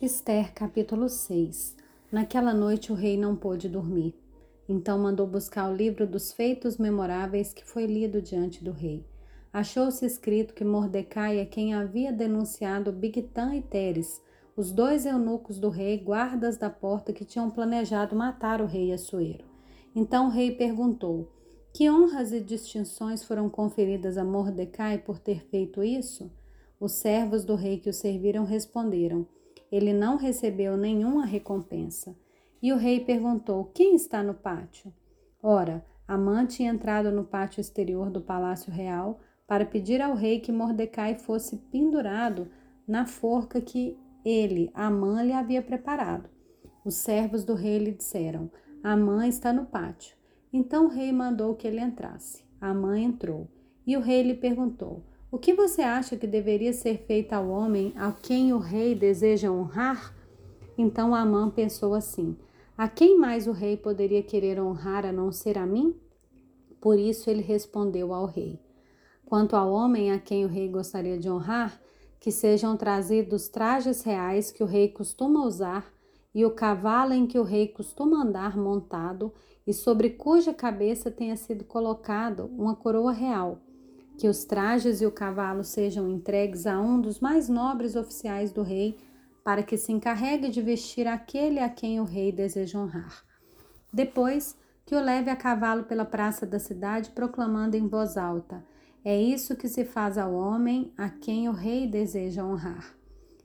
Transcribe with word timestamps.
Esther, 0.00 0.54
capítulo 0.54 1.08
6 1.08 1.74
Naquela 2.12 2.54
noite 2.54 2.92
o 2.92 2.94
rei 2.94 3.18
não 3.18 3.34
pôde 3.34 3.68
dormir. 3.68 4.14
Então 4.68 4.96
mandou 4.96 5.26
buscar 5.26 5.68
o 5.68 5.74
livro 5.74 6.06
dos 6.06 6.32
feitos 6.32 6.78
memoráveis 6.78 7.52
que 7.52 7.64
foi 7.64 7.84
lido 7.84 8.22
diante 8.22 8.62
do 8.62 8.70
rei. 8.70 9.04
Achou-se 9.52 10.06
escrito 10.06 10.54
que 10.54 10.64
Mordecai 10.64 11.40
é 11.40 11.44
quem 11.44 11.74
havia 11.74 12.12
denunciado 12.12 12.92
Bigtan 12.92 13.56
e 13.56 13.60
Teres, 13.60 14.22
os 14.56 14.70
dois 14.70 15.04
eunucos 15.04 15.58
do 15.58 15.68
rei, 15.68 15.98
guardas 15.98 16.56
da 16.56 16.70
porta 16.70 17.12
que 17.12 17.24
tinham 17.24 17.50
planejado 17.50 18.14
matar 18.14 18.62
o 18.62 18.66
rei 18.66 18.92
Assuero. 18.92 19.46
Então 19.96 20.28
o 20.28 20.30
rei 20.30 20.52
perguntou: 20.52 21.28
Que 21.74 21.90
honras 21.90 22.30
e 22.30 22.38
distinções 22.38 23.24
foram 23.24 23.50
conferidas 23.50 24.16
a 24.16 24.22
Mordecai 24.22 24.98
por 24.98 25.18
ter 25.18 25.44
feito 25.46 25.82
isso? 25.82 26.30
Os 26.78 26.92
servos 26.92 27.44
do 27.44 27.56
rei 27.56 27.80
que 27.80 27.90
o 27.90 27.92
serviram 27.92 28.44
responderam: 28.44 29.26
ele 29.70 29.92
não 29.92 30.16
recebeu 30.16 30.76
nenhuma 30.76 31.24
recompensa. 31.24 32.16
E 32.62 32.72
o 32.72 32.76
rei 32.76 33.00
perguntou: 33.00 33.66
Quem 33.74 33.94
está 33.94 34.22
no 34.22 34.34
pátio? 34.34 34.92
Ora, 35.42 35.84
Amã 36.06 36.46
tinha 36.46 36.70
entrado 36.70 37.12
no 37.12 37.24
pátio 37.24 37.60
exterior 37.60 38.10
do 38.10 38.20
palácio 38.20 38.72
real 38.72 39.20
para 39.46 39.66
pedir 39.66 40.00
ao 40.00 40.14
rei 40.14 40.40
que 40.40 40.50
Mordecai 40.50 41.14
fosse 41.14 41.56
pendurado 41.56 42.48
na 42.86 43.06
forca 43.06 43.60
que 43.60 43.98
ele, 44.24 44.70
Amã, 44.74 45.22
lhe 45.22 45.32
havia 45.32 45.62
preparado. 45.62 46.28
Os 46.84 46.94
servos 46.94 47.44
do 47.44 47.54
rei 47.54 47.78
lhe 47.78 47.92
disseram: 47.92 48.50
Amã 48.82 49.26
está 49.26 49.52
no 49.52 49.66
pátio. 49.66 50.16
Então 50.52 50.86
o 50.86 50.88
rei 50.88 51.12
mandou 51.12 51.54
que 51.54 51.66
ele 51.66 51.80
entrasse. 51.80 52.44
Amã 52.60 52.98
entrou. 52.98 53.48
E 53.86 53.96
o 53.96 54.00
rei 54.00 54.22
lhe 54.22 54.34
perguntou: 54.34 55.04
o 55.30 55.38
que 55.38 55.52
você 55.52 55.82
acha 55.82 56.16
que 56.16 56.26
deveria 56.26 56.72
ser 56.72 56.98
feito 57.06 57.34
ao 57.34 57.48
homem 57.48 57.92
a 57.96 58.12
quem 58.12 58.52
o 58.54 58.58
rei 58.58 58.94
deseja 58.94 59.50
honrar? 59.50 60.14
Então 60.76 61.14
Amã 61.14 61.50
pensou 61.50 61.92
assim: 61.92 62.36
A 62.76 62.88
quem 62.88 63.18
mais 63.18 63.46
o 63.46 63.52
rei 63.52 63.76
poderia 63.76 64.22
querer 64.22 64.58
honrar 64.58 65.04
a 65.04 65.12
não 65.12 65.30
ser 65.30 65.58
a 65.58 65.66
mim? 65.66 65.94
Por 66.80 66.98
isso 66.98 67.28
ele 67.28 67.42
respondeu 67.42 68.14
ao 68.14 68.24
rei: 68.24 68.58
Quanto 69.26 69.54
ao 69.54 69.70
homem 69.70 70.10
a 70.12 70.18
quem 70.18 70.46
o 70.46 70.48
rei 70.48 70.66
gostaria 70.66 71.18
de 71.18 71.28
honrar, 71.28 71.78
que 72.18 72.32
sejam 72.32 72.74
trazidos 72.74 73.50
trajes 73.50 74.02
reais 74.02 74.50
que 74.50 74.62
o 74.62 74.66
rei 74.66 74.88
costuma 74.88 75.44
usar 75.44 75.92
e 76.34 76.44
o 76.46 76.52
cavalo 76.52 77.12
em 77.12 77.26
que 77.26 77.38
o 77.38 77.42
rei 77.42 77.68
costuma 77.68 78.22
andar 78.22 78.56
montado 78.56 79.32
e 79.66 79.74
sobre 79.74 80.10
cuja 80.10 80.54
cabeça 80.54 81.10
tenha 81.10 81.36
sido 81.36 81.64
colocado 81.64 82.46
uma 82.56 82.74
coroa 82.74 83.12
real 83.12 83.60
que 84.18 84.28
os 84.28 84.44
trajes 84.44 85.00
e 85.00 85.06
o 85.06 85.12
cavalo 85.12 85.62
sejam 85.62 86.08
entregues 86.08 86.66
a 86.66 86.78
um 86.80 87.00
dos 87.00 87.20
mais 87.20 87.48
nobres 87.48 87.94
oficiais 87.94 88.50
do 88.50 88.62
rei, 88.62 88.98
para 89.44 89.62
que 89.62 89.76
se 89.76 89.92
encarregue 89.92 90.48
de 90.48 90.60
vestir 90.60 91.06
aquele 91.06 91.60
a 91.60 91.68
quem 91.68 92.00
o 92.00 92.04
rei 92.04 92.32
deseja 92.32 92.80
honrar. 92.80 93.24
Depois, 93.92 94.56
que 94.84 94.96
o 94.96 95.00
leve 95.00 95.30
a 95.30 95.36
cavalo 95.36 95.84
pela 95.84 96.04
praça 96.04 96.44
da 96.44 96.58
cidade, 96.58 97.10
proclamando 97.10 97.76
em 97.76 97.86
voz 97.86 98.16
alta: 98.16 98.64
É 99.04 99.16
isso 99.16 99.54
que 99.54 99.68
se 99.68 99.84
faz 99.84 100.18
ao 100.18 100.34
homem 100.34 100.92
a 100.98 101.08
quem 101.08 101.48
o 101.48 101.52
rei 101.52 101.86
deseja 101.86 102.44
honrar. 102.44 102.92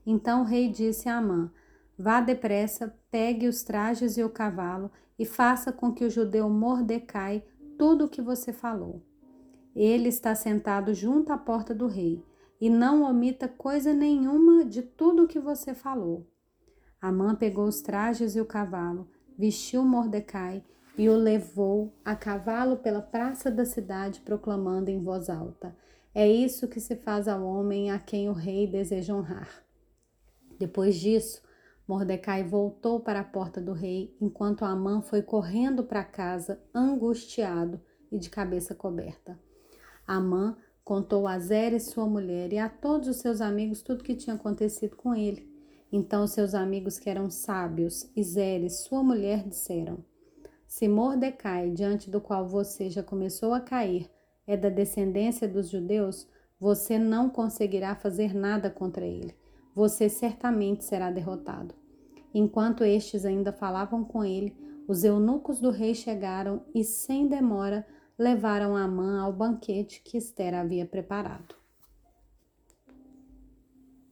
Então 0.04 0.42
o 0.42 0.46
rei 0.46 0.70
disse 0.70 1.08
a 1.08 1.18
Amã: 1.18 1.52
Vá 1.98 2.20
depressa, 2.20 2.98
pegue 3.12 3.48
os 3.48 3.62
trajes 3.62 4.18
e 4.18 4.24
o 4.24 4.30
cavalo 4.30 4.90
e 5.20 5.24
faça 5.26 5.72
com 5.72 5.94
que 5.94 6.04
o 6.04 6.10
judeu 6.10 6.50
Mordecai 6.50 7.44
tudo 7.78 8.06
o 8.06 8.10
que 8.10 8.24
você 8.24 8.52
falou. 8.52 9.04
Ele 9.76 10.10
está 10.10 10.36
sentado 10.36 10.94
junto 10.94 11.32
à 11.32 11.38
porta 11.38 11.74
do 11.74 11.88
rei, 11.88 12.24
e 12.62 12.70
não 12.70 13.04
omita 13.04 13.48
coisa 13.48 13.94
nenhuma 13.94 14.64
de 14.64 14.82
tudo 14.82 15.24
o 15.24 15.28
que 15.28 15.40
você 15.40 15.74
falou. 15.74 16.26
Amã 17.02 17.36
pegou 17.36 17.66
os 17.66 17.82
trajes 17.82 18.36
e 18.36 18.40
o 18.40 18.46
cavalo, 18.46 19.10
vestiu 19.38 19.84
Mordecai 19.84 20.64
e 20.98 21.10
o 21.10 21.16
levou 21.16 21.94
a 22.06 22.16
cavalo 22.16 22.78
pela 22.78 23.02
praça 23.02 23.52
da 23.52 23.66
cidade, 23.66 24.22
proclamando 24.22 24.90
em 24.90 25.04
voz 25.04 25.30
alta: 25.30 25.76
É 26.14 26.28
isso 26.28 26.68
que 26.68 26.80
se 26.80 26.96
faz 26.96 27.28
ao 27.28 27.44
homem 27.44 27.92
a 27.92 28.00
quem 28.00 28.30
o 28.30 28.34
rei 28.34 28.68
deseja 28.68 29.14
honrar. 29.14 29.50
Depois 30.58 30.96
disso, 30.96 31.42
Mordecai 31.86 32.44
voltou 32.44 33.02
para 33.02 33.20
a 33.20 33.26
porta 33.26 33.60
do 33.60 33.74
rei, 33.74 34.16
enquanto 34.22 34.64
Amã 34.64 35.02
foi 35.02 35.22
correndo 35.22 35.84
para 35.84 36.06
casa, 36.06 36.64
angustiado 36.74 37.82
e 38.10 38.18
de 38.18 38.30
cabeça 38.30 38.74
coberta. 38.74 39.38
Amã 40.08 40.56
contou 40.84 41.28
a 41.28 41.40
Zeres, 41.40 41.88
sua 41.88 42.06
mulher, 42.06 42.52
e 42.52 42.58
a 42.58 42.68
todos 42.70 43.08
os 43.08 43.18
seus 43.18 43.42
amigos 43.42 43.82
tudo 43.82 44.02
o 44.02 44.04
que 44.04 44.16
tinha 44.16 44.36
acontecido 44.36 44.96
com 44.96 45.16
ele. 45.16 45.52
Então 45.92 46.26
seus 46.28 46.54
amigos, 46.54 46.98
que 46.98 47.10
eram 47.10 47.30
sábios, 47.30 48.10
e 48.16 48.24
Zeres, 48.24 48.80
sua 48.82 49.04
mulher, 49.04 49.48
disseram: 49.48 50.04
Se 50.68 50.88
Mordecai, 50.88 51.70
diante 51.70 52.10
do 52.10 52.20
qual 52.20 52.48
você 52.48 52.90
já 52.90 53.04
começou 53.04 53.54
a 53.54 53.62
cair, 53.62 54.10
é 54.46 54.58
da 54.58 54.70
descendência 54.70 55.48
dos 55.48 55.70
judeus, 55.70 56.28
você 56.60 56.98
não 56.98 57.30
conseguirá 57.30 57.96
fazer 57.96 58.34
nada 58.34 58.70
contra 58.70 59.06
ele. 59.06 59.36
Você 59.76 60.10
certamente 60.10 60.84
será 60.84 61.12
derrotado. 61.12 61.74
Enquanto 62.34 62.84
estes 62.84 63.26
ainda 63.26 63.52
falavam 63.52 64.04
com 64.04 64.24
ele, 64.24 64.56
os 64.88 65.04
eunucos 65.04 65.60
do 65.60 65.70
rei 65.70 65.94
chegaram 65.94 66.62
e, 66.74 66.84
sem 66.84 67.28
demora, 67.28 67.86
levaram 68.18 68.76
Amã 68.76 69.22
ao 69.22 69.34
banquete 69.34 70.02
que 70.04 70.18
Esther 70.18 70.54
havia 70.54 70.86
preparado. 70.86 71.63